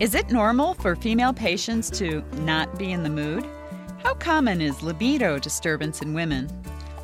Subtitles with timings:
[0.00, 3.46] Is it normal for female patients to not be in the mood?
[4.02, 6.50] How common is libido disturbance in women?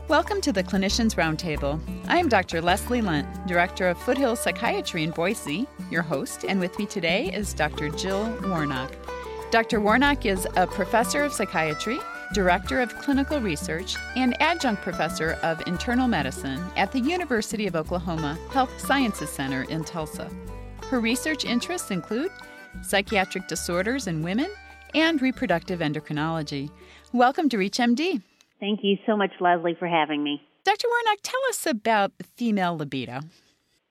[0.09, 1.81] Welcome to the Clinicians Roundtable.
[2.09, 2.61] I am Dr.
[2.61, 7.55] Leslie Lundt, Director of Foothill Psychiatry in Boise, your host, and with me today is
[7.55, 7.91] Dr.
[7.91, 8.91] Jill Warnock.
[9.53, 9.81] Dr.
[9.81, 12.01] Warnock is a professor of psychiatry,
[12.35, 18.37] director of clinical research, and adjunct professor of internal medicine at the University of Oklahoma
[18.51, 20.29] Health Sciences Center in Tulsa.
[20.91, 22.33] Her research interests include
[22.83, 24.51] psychiatric disorders in women
[24.95, 26.71] and reproductive endocrinology.
[27.13, 28.23] Welcome to ReachMD.
[28.61, 30.43] Thank you so much, Leslie, for having me.
[30.65, 30.89] Dr.
[30.89, 33.21] Warnock, tell us about female libido.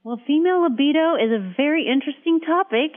[0.04, 2.92] Well, female libido is a very interesting topic.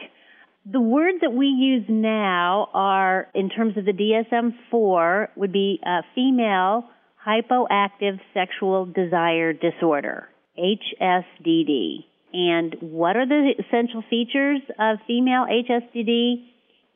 [0.70, 5.80] The words that we use now are, in terms of the DSM 4, would be
[5.84, 6.84] uh, female
[7.27, 12.05] hypoactive sexual desire disorder, HSDD.
[12.32, 16.48] And what are the essential features of female HSDD?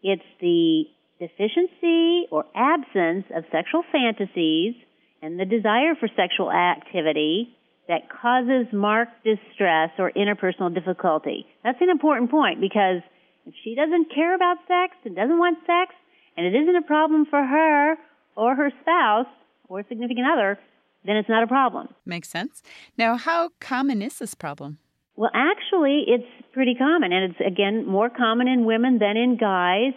[0.02, 0.84] It's the
[1.18, 4.74] deficiency or absence of sexual fantasies
[5.22, 7.56] and the desire for sexual activity
[7.88, 11.46] that causes marked distress or interpersonal difficulty.
[11.62, 13.02] That's an important point because
[13.46, 15.94] if she doesn't care about sex and doesn't want sex,
[16.36, 17.94] and it isn't a problem for her
[18.36, 19.32] or her spouse
[19.68, 20.58] or significant other,
[21.04, 21.88] then it's not a problem.
[22.04, 22.62] Makes sense.
[22.98, 24.78] Now, how common is this problem?
[25.16, 29.94] Well, actually, it's pretty common, and it's again more common in women than in guys.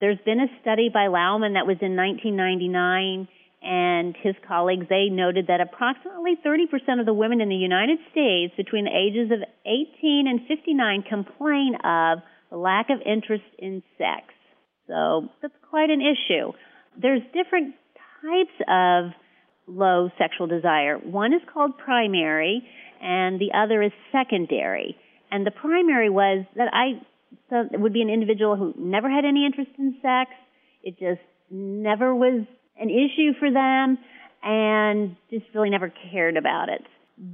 [0.00, 3.28] There's been a study by Laumann that was in 1999
[3.62, 8.52] and his colleagues, they noted that approximately 30% of the women in the United States
[8.56, 12.18] between the ages of 18 and 59 complain of
[12.50, 14.34] lack of interest in sex.
[14.88, 16.52] So that's quite an issue.
[17.00, 17.74] There's different
[18.20, 19.12] types of
[19.68, 20.98] low sexual desire.
[20.98, 22.66] One is called primary,
[23.02, 24.96] and the other is secondary.
[25.30, 27.00] And the primary was that I
[27.50, 30.30] it would be an individual who never had any interest in sex.
[30.82, 32.46] It just never was
[32.78, 33.98] an issue for them
[34.42, 36.82] and just really never cared about it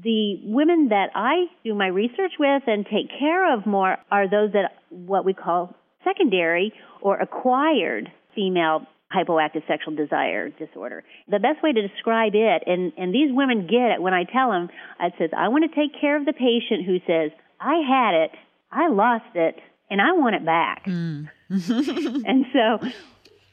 [0.03, 4.53] the women that I do my research with and take care of more are those
[4.53, 5.75] that what we call
[6.05, 11.05] secondary or acquired female hypoactive sexual desire disorder.
[11.29, 14.51] The best way to describe it, and, and these women get it when I tell
[14.51, 17.31] them, I says, I want to take care of the patient who says,
[17.61, 18.31] I had it,
[18.71, 19.57] I lost it,
[19.91, 20.85] and I want it back.
[20.85, 21.31] Mm.
[21.51, 22.89] and so,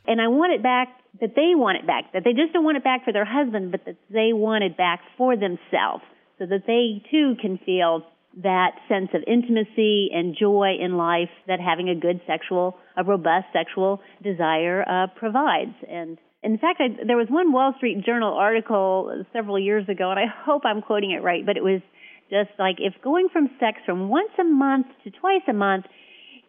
[0.07, 0.89] and I want it back
[1.21, 3.71] that they want it back, that they just don't want it back for their husband,
[3.71, 6.03] but that they want it back for themselves
[6.37, 8.05] so that they too can feel
[8.43, 13.47] that sense of intimacy and joy in life that having a good sexual, a robust
[13.53, 15.75] sexual desire uh, provides.
[15.89, 20.19] And in fact, I, there was one Wall Street Journal article several years ago, and
[20.19, 21.81] I hope I'm quoting it right, but it was
[22.29, 25.85] just like if going from sex from once a month to twice a month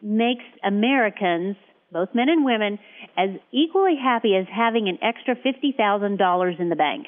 [0.02, 1.56] makes Americans,
[1.92, 2.78] both men and women,
[3.16, 7.06] as equally happy as having an extra $50,000 in the bank.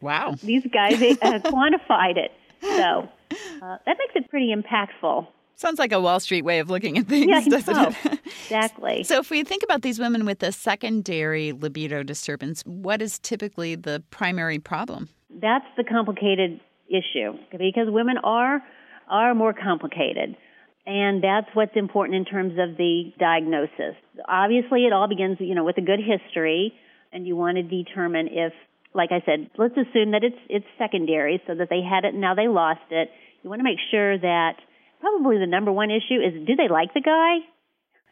[0.00, 0.34] Wow.
[0.42, 2.32] These guys uh, quantified it.
[2.62, 3.08] So
[3.62, 5.26] uh, that makes it pretty impactful.
[5.58, 7.88] Sounds like a Wall Street way of looking at things, yeah, doesn't know.
[7.88, 8.20] it?
[8.26, 9.02] exactly.
[9.04, 13.74] So, if we think about these women with a secondary libido disturbance, what is typically
[13.74, 15.08] the primary problem?
[15.30, 18.62] That's the complicated issue because women are
[19.08, 20.36] are more complicated.
[20.84, 23.96] And that's what's important in terms of the diagnosis.
[24.28, 26.72] Obviously, it all begins, you know, with a good history,
[27.12, 28.52] and you want to determine if
[28.94, 32.20] like I said, let's assume that it's it's secondary, so that they had it and
[32.20, 33.10] now they lost it.
[33.42, 34.56] You want to make sure that
[35.00, 37.38] probably the number one issue is do they like the guy?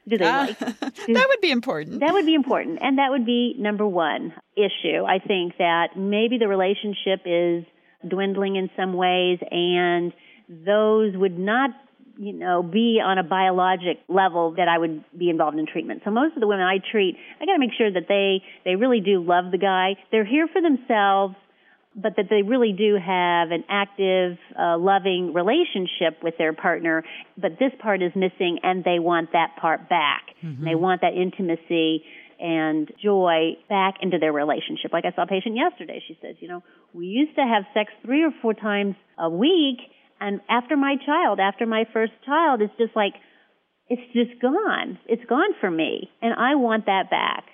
[0.07, 0.59] Do they uh, like?
[1.07, 2.01] Do, that would be important.
[2.01, 5.05] That would be important, and that would be number one issue.
[5.07, 7.65] I think that maybe the relationship is
[8.07, 10.13] dwindling in some ways, and
[10.49, 11.71] those would not
[12.17, 16.03] you know, be on a biologic level that I would be involved in treatment.
[16.05, 18.77] So most of the women I treat, I got to make sure that they they
[18.77, 19.97] really do love the guy.
[20.11, 21.35] They're here for themselves,
[21.95, 27.05] but that they really do have an active, uh, loving relationship with their partner.
[27.37, 30.23] But this part is missing, and they want that part back.
[30.43, 30.65] Mm-hmm.
[30.65, 32.05] They want that intimacy
[32.41, 34.93] and joy back into their relationship.
[34.93, 36.03] Like I saw a patient yesterday.
[36.07, 36.63] She says, you know,
[36.93, 39.79] we used to have sex three or four times a week
[40.25, 43.13] and after my child, after my first child, it's just like,
[43.91, 44.99] it's just gone.
[45.07, 46.09] It's gone for me.
[46.23, 47.45] And I want that back.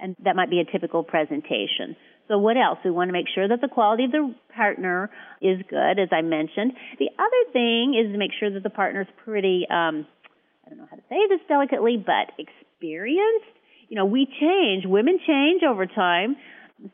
[0.00, 1.96] And that might be a typical presentation.
[2.26, 2.78] So what else?
[2.82, 5.10] We want to make sure that the quality of the partner
[5.42, 6.72] is good, as I mentioned.
[6.98, 10.06] The other thing is to make sure that the partner is pretty, um,
[10.64, 13.52] I don't know how to say this delicately, but experienced.
[13.90, 14.84] You know, we change.
[14.86, 16.36] Women change over time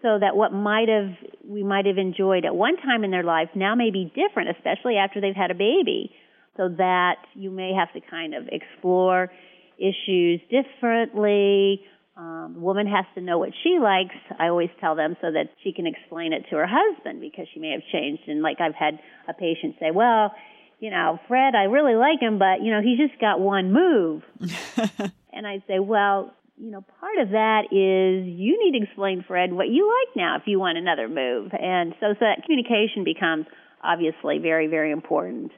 [0.03, 1.13] so that what might have
[1.47, 4.97] we might have enjoyed at one time in their life now may be different, especially
[4.97, 6.11] after they've had a baby.
[6.57, 9.31] So that you may have to kind of explore
[9.77, 11.83] issues differently.
[12.17, 14.15] Um, the woman has to know what she likes.
[14.39, 17.59] I always tell them so that she can explain it to her husband because she
[17.59, 18.23] may have changed.
[18.29, 20.33] And like I've had a patient say, well,
[20.79, 24.23] you know, Fred, I really like him, but you know, he's just got one move.
[25.33, 29.53] and I say, well, you know, part of that is you need to explain, Fred,
[29.53, 31.51] what you like now if you want another move.
[31.53, 33.47] And so, so that communication becomes
[33.83, 35.51] obviously very, very important.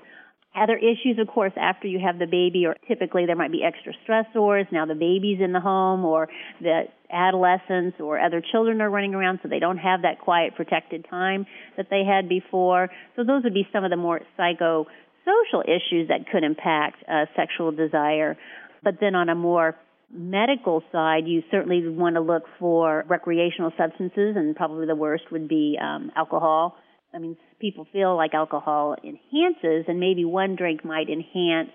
[0.57, 3.93] Other issues, of course, after you have the baby, or typically there might be extra
[4.09, 4.65] stressors.
[4.73, 6.29] Now the baby's in the home, or
[6.63, 11.05] the adolescents or other children are running around, so they don't have that quiet, protected
[11.11, 11.45] time
[11.77, 12.89] that they had before.
[13.17, 17.71] So those would be some of the more psychosocial issues that could impact uh, sexual
[17.71, 18.39] desire.
[18.83, 19.77] But then on a more
[20.13, 25.49] medical side, you certainly want to look for recreational substances, and probably the worst would
[25.49, 26.77] be um, alcohol.
[27.15, 31.71] I mean, people feel like alcohol enhances, and maybe one drink might enhance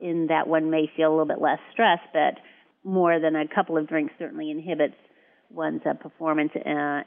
[0.00, 2.34] in that one may feel a little bit less stress, but
[2.84, 4.94] more than a couple of drinks certainly inhibits
[5.50, 6.60] one's uh, performance uh,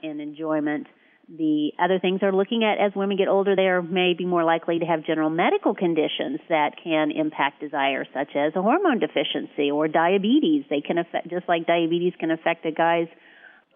[0.04, 0.88] and enjoyment.
[1.30, 4.80] The other things they're looking at as women get older, they are maybe more likely
[4.80, 9.88] to have general medical conditions that can impact desire, such as a hormone deficiency or
[9.88, 10.66] diabetes.
[10.70, 13.08] They can affect, just like diabetes can affect a guy's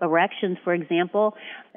[0.01, 1.35] erections, for example.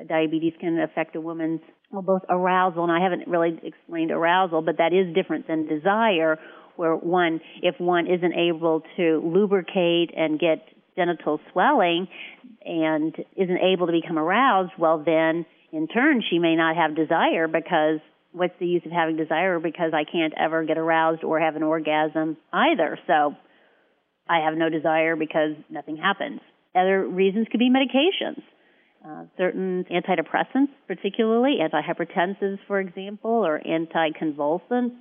[0.08, 1.60] Diabetes can affect a woman's
[1.90, 6.38] well, both arousal, and I haven't really explained arousal, but that is different than desire,
[6.76, 12.08] where one, if one isn't able to lubricate and get genital swelling
[12.64, 17.46] and isn't able to become aroused, well, then in turn she may not have desire
[17.46, 18.00] because
[18.32, 21.62] what's the use of having desire because I can't ever get aroused or have an
[21.62, 22.98] orgasm either.
[23.06, 23.34] So
[24.28, 26.40] I have no desire because nothing happens.
[26.74, 28.42] Other reasons could be medications.
[29.04, 34.96] Uh, certain antidepressants, particularly antihypertensives, for example, or anticonvulsants.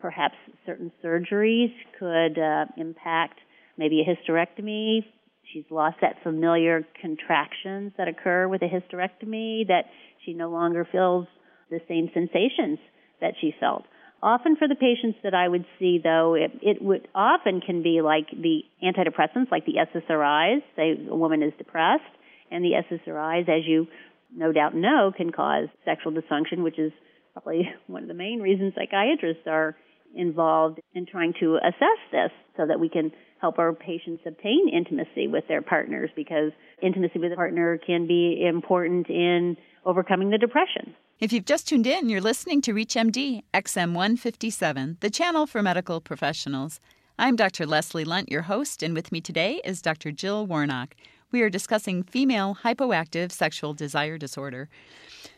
[0.00, 3.38] Perhaps certain surgeries could uh, impact
[3.76, 5.04] maybe a hysterectomy.
[5.52, 9.84] She's lost that familiar contractions that occur with a hysterectomy, that
[10.24, 11.26] she no longer feels
[11.70, 12.78] the same sensations
[13.20, 13.84] that she felt.
[14.22, 18.00] Often for the patients that I would see, though, it, it would often can be
[18.00, 20.62] like the antidepressants, like the SSRIs.
[20.76, 22.02] Say a woman is depressed,
[22.50, 23.86] and the SSRIs, as you
[24.34, 26.90] no doubt know, can cause sexual dysfunction, which is
[27.34, 29.76] probably one of the main reasons psychiatrists are
[30.16, 35.26] involved in trying to assess this so that we can help our patients obtain intimacy
[35.28, 36.52] with their partners because
[36.82, 40.94] intimacy with a partner can be important in overcoming the depression.
[41.20, 46.80] If you've just tuned in, you're listening to ReachMD XM157, the channel for medical professionals.
[47.18, 47.66] I'm Dr.
[47.66, 50.10] Leslie Lundt, your host, and with me today is Dr.
[50.10, 50.96] Jill Warnock.
[51.30, 54.68] We are discussing female hypoactive sexual desire disorder.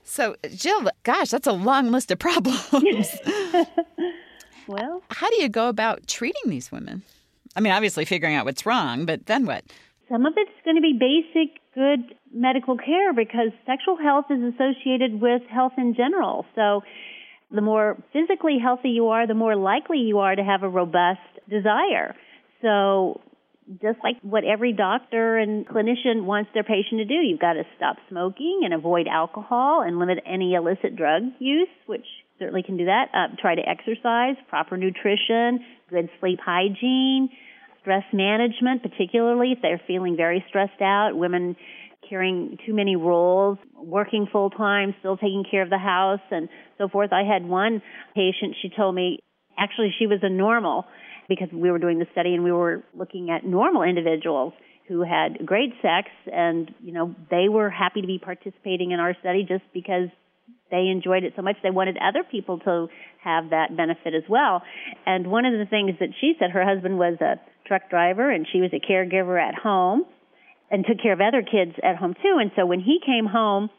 [0.02, 3.16] So, Jill, gosh, that's a long list of problems.
[4.68, 7.02] well, how do you go about treating these women?
[7.54, 9.64] I mean, obviously figuring out what's wrong, but then what?
[10.10, 15.20] Some of it's going to be basic, good medical care because sexual health is associated
[15.20, 16.44] with health in general.
[16.54, 16.82] So,
[17.50, 21.20] the more physically healthy you are, the more likely you are to have a robust
[21.48, 22.16] desire.
[22.60, 23.20] So,
[23.82, 27.14] just like what every doctor and clinician wants their patient to do.
[27.14, 32.06] You've got to stop smoking and avoid alcohol and limit any illicit drug use, which
[32.38, 33.08] certainly can do that.
[33.14, 37.28] Uh, try to exercise, proper nutrition, good sleep hygiene,
[37.80, 41.10] stress management, particularly if they're feeling very stressed out.
[41.14, 41.56] Women
[42.08, 46.88] carrying too many roles, working full time, still taking care of the house, and so
[46.88, 47.12] forth.
[47.12, 47.82] I had one
[48.14, 49.20] patient, she told me,
[49.58, 50.84] actually, she was a normal
[51.28, 54.52] because we were doing the study and we were looking at normal individuals
[54.88, 59.16] who had great sex and you know they were happy to be participating in our
[59.18, 60.08] study just because
[60.70, 62.88] they enjoyed it so much they wanted other people to
[63.22, 64.62] have that benefit as well.
[65.04, 68.46] And one of the things that she said her husband was a truck driver and
[68.50, 70.04] she was a caregiver at home
[70.70, 72.38] and took care of other kids at home too.
[72.40, 73.70] And so when he came home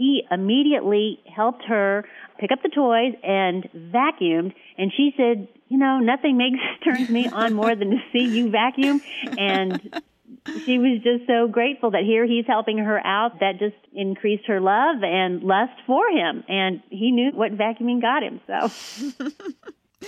[0.00, 2.06] he immediately helped her
[2.38, 4.54] pick up the toys and vacuumed.
[4.78, 8.50] And she said you know nothing makes turns me on more than to see you
[8.50, 9.00] vacuum
[9.36, 9.80] and
[10.64, 14.60] she was just so grateful that here he's helping her out that just increased her
[14.60, 18.68] love and lust for him and he knew what vacuuming got him so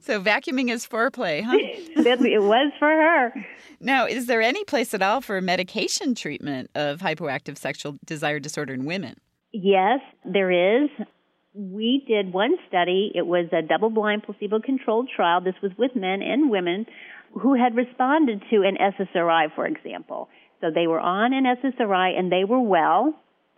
[0.00, 3.32] so vacuuming is foreplay huh it was for her
[3.80, 8.72] now is there any place at all for medication treatment of hypoactive sexual desire disorder
[8.72, 9.16] in women
[9.54, 10.50] Yes, there
[10.82, 10.90] is.
[11.54, 13.12] We did one study.
[13.14, 15.40] It was a double blind placebo controlled trial.
[15.40, 16.86] This was with men and women
[17.40, 20.28] who had responded to an SSRI, for example.
[20.60, 23.14] So they were on an SSRI and they were well,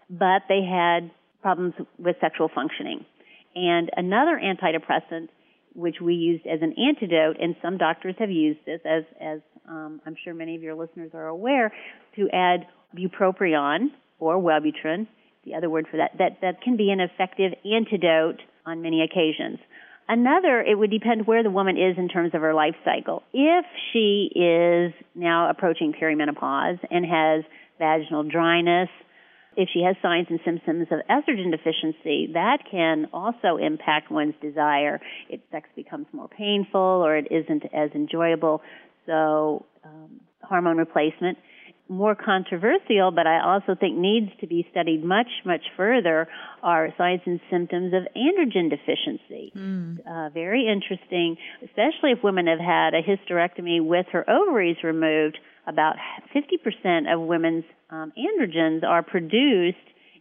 [0.08, 1.10] but they had
[1.42, 3.04] problems with sexual functioning.
[3.54, 5.28] And another antidepressant
[5.74, 10.00] which we used as an antidote, and some doctors have used this, as, as um,
[10.06, 11.70] I'm sure many of your listeners are aware,
[12.16, 12.66] to add
[12.96, 15.06] bupropion or Wellbutrin,
[15.44, 19.58] the other word for that, that, that can be an effective antidote on many occasions.
[20.08, 23.24] Another, it would depend where the woman is in terms of her life cycle.
[23.32, 27.44] If she is now approaching perimenopause and has
[27.78, 28.88] vaginal dryness,
[29.56, 35.00] if she has signs and symptoms of estrogen deficiency, that can also impact one's desire.
[35.28, 38.62] If sex becomes more painful or it isn't as enjoyable.
[39.06, 41.38] So, um, hormone replacement
[41.88, 46.28] more controversial, but I also think needs to be studied much, much further,
[46.62, 49.52] are signs and symptoms of androgen deficiency.
[49.54, 49.98] Mm.
[50.00, 55.38] Uh, very interesting, especially if women have had a hysterectomy with her ovaries removed.
[55.68, 55.96] About
[56.34, 59.78] 50% of women's um, androgens are produced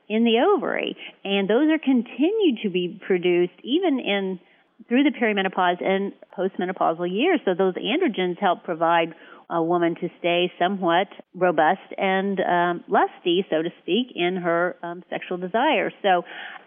[0.07, 4.39] in the ovary, and those are continued to be produced even in
[4.87, 7.39] through the perimenopause and postmenopausal years.
[7.45, 9.13] So those androgens help provide
[9.49, 15.03] a woman to stay somewhat robust and um, lusty, so to speak, in her um,
[15.09, 15.91] sexual desire.
[16.01, 16.23] So,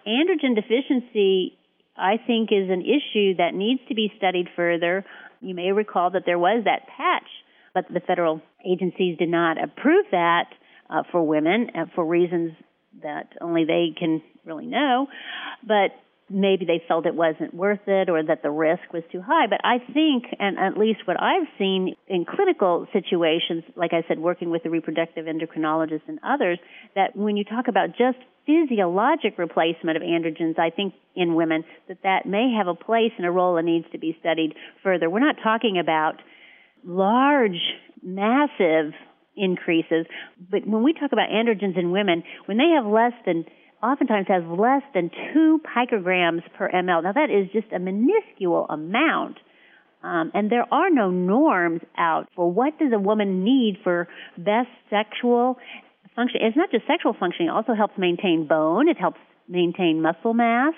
[0.07, 1.59] androgen deficiency,
[1.97, 5.05] I think, is an issue that needs to be studied further.
[5.41, 7.29] You may recall that there was that patch,
[7.75, 10.47] but the federal agencies did not approve that
[10.89, 12.53] uh, for women uh, for reasons
[13.03, 15.09] that only they can really know.
[15.67, 15.91] But
[16.31, 19.47] maybe they felt it wasn't worth it or that the risk was too high.
[19.49, 24.19] But I think, and at least what I've seen in clinical situations, like I said,
[24.19, 26.59] working with the reproductive endocrinologists and others,
[26.95, 31.99] that when you talk about just physiologic replacement of androgens, I think in women that
[32.03, 35.11] that may have a place and a role and needs to be studied further.
[35.11, 36.15] We're not talking about
[36.85, 37.61] large,
[38.03, 38.93] massive
[39.37, 40.07] increases,
[40.51, 43.45] but when we talk about androgens in women, when they have less than
[43.83, 47.03] oftentimes has less than two picograms per ml.
[47.03, 49.39] Now that is just a minuscule amount.
[50.03, 54.07] Um, and there are no norms out for what does a woman need for
[54.37, 55.59] best sexual
[56.15, 56.41] function.
[56.43, 58.89] It's not just sexual functioning; it also helps maintain bone.
[58.89, 59.19] It helps
[59.49, 60.75] maintain muscle mass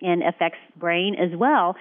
[0.00, 1.76] and affects brain as well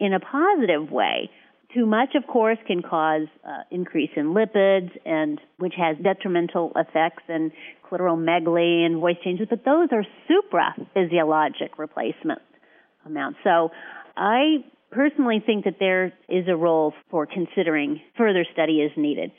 [0.00, 1.30] in a positive way.
[1.74, 7.24] Too much, of course, can cause uh, increase in lipids, and which has detrimental effects
[7.28, 7.50] and
[7.90, 9.48] clitoromegaly and voice changes.
[9.50, 12.40] But those are supra physiologic replacement
[13.04, 13.40] amounts.
[13.42, 13.70] So,
[14.16, 19.32] I personally think that there is a role for considering further study is needed.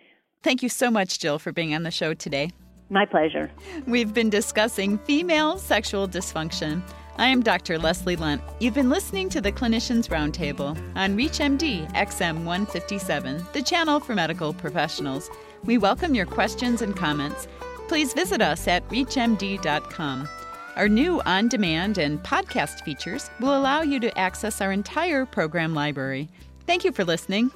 [0.44, 2.52] Thank you so much, Jill, for being on the show today.
[2.90, 3.50] My pleasure.
[3.88, 6.84] We've been discussing female sexual dysfunction.
[7.18, 7.80] I am Dr.
[7.80, 8.42] Leslie Lundt.
[8.60, 14.54] You've been listening to the Clinicians Roundtable on ReachMD XM 157, the channel for medical
[14.54, 15.30] professionals.
[15.64, 17.48] We welcome your questions and comments.
[17.88, 20.28] Please visit us at ReachMD.com.
[20.76, 25.74] Our new on demand and podcast features will allow you to access our entire program
[25.74, 26.28] library.
[26.68, 27.50] Thank you for listening.